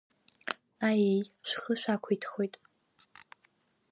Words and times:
Аиеи, 0.87 1.21
шәхы 1.47 1.73
шәақәиҭхоит… 1.81 2.53